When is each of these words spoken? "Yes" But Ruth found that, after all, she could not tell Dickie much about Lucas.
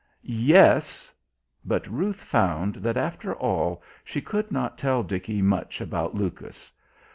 "Yes" 0.23 1.11
But 1.63 1.85
Ruth 1.85 2.21
found 2.23 2.77
that, 2.77 2.97
after 2.97 3.35
all, 3.35 3.83
she 4.03 4.19
could 4.19 4.51
not 4.51 4.75
tell 4.79 5.03
Dickie 5.03 5.43
much 5.43 5.79
about 5.79 6.15
Lucas. 6.15 6.71